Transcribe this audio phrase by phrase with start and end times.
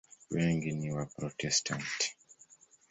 [0.31, 2.07] Wengi ni Waprotestanti.